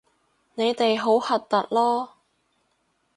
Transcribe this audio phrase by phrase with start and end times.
[0.55, 2.09] 你哋好核突囉